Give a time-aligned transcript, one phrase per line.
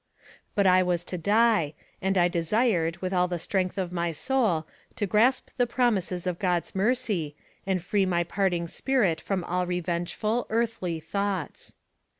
[0.55, 4.65] But 1 was to die, and I desired, with all the strength of my soul,
[4.95, 7.35] to grasp the promises of God's mercy,
[7.67, 11.75] and free my parting spirit from all revengeful, earthly thoughts.